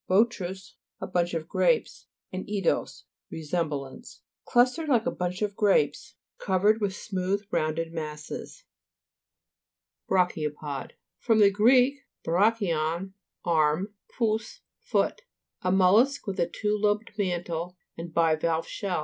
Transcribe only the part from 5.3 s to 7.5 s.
of grapes; covered with smooth,